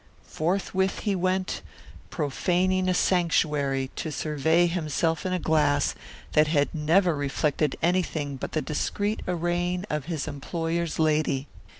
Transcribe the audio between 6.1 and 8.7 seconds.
that had never reflected anything but the